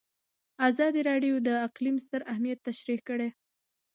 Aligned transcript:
ازادي 0.69 1.01
راډیو 1.09 1.35
د 1.47 1.49
اقلیم 1.67 1.95
ستر 2.05 2.21
اهميت 2.31 2.59
تشریح 2.69 2.99
کړی. 3.09 3.29